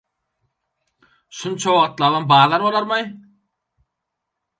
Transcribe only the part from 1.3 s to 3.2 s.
–Şunça wagtlabam bazar bolarm-aý?